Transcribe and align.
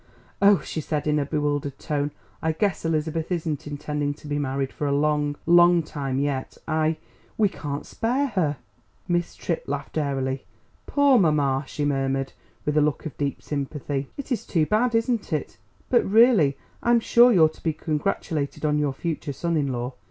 "Oh," 0.41 0.61
she 0.65 0.81
said, 0.81 1.05
in 1.05 1.19
a 1.19 1.27
bewildered 1.27 1.77
tone, 1.77 2.09
"I 2.41 2.53
guess 2.53 2.83
Elizabeth 2.83 3.31
isn't 3.31 3.67
intending 3.67 4.15
to 4.15 4.27
be 4.27 4.39
married 4.39 4.73
for 4.73 4.87
a 4.87 4.91
long, 4.91 5.35
long 5.45 5.83
time 5.83 6.17
yet; 6.17 6.57
I 6.67 6.97
we 7.37 7.49
can't 7.49 7.85
spare 7.85 8.29
her." 8.29 8.57
Miss 9.07 9.35
Tripp 9.35 9.67
laughed 9.67 9.99
airily. 9.99 10.43
"Poor 10.87 11.19
mamma," 11.19 11.65
she 11.67 11.85
murmured 11.85 12.33
with 12.65 12.77
a 12.77 12.81
look 12.81 13.05
of 13.05 13.15
deep 13.15 13.43
sympathy, 13.43 14.09
"it 14.17 14.31
is 14.31 14.43
too 14.47 14.65
bad; 14.65 14.95
isn't 14.95 15.31
it? 15.31 15.57
But, 15.91 16.03
really, 16.03 16.57
I'm 16.81 16.99
sure 16.99 17.31
you're 17.31 17.47
to 17.49 17.61
be 17.61 17.73
congratulated 17.73 18.65
on 18.65 18.79
your 18.79 18.93
future 18.93 19.33
son 19.33 19.55
in 19.55 19.71
law. 19.71 19.93